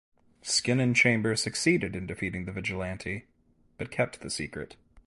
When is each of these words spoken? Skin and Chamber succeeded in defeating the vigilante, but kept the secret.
Skin 0.41 0.79
and 0.79 0.95
Chamber 0.95 1.35
succeeded 1.35 1.95
in 1.95 2.07
defeating 2.07 2.45
the 2.45 2.51
vigilante, 2.51 3.27
but 3.77 3.91
kept 3.91 4.21
the 4.21 4.31
secret. 4.31 4.75